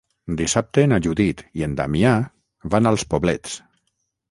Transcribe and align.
Dissabte 0.37 0.85
na 0.93 0.97
Judit 1.07 1.43
i 1.61 1.67
en 1.67 1.77
Damià 1.81 2.15
van 2.77 2.93
als 2.95 3.07
Poblets. 3.15 3.63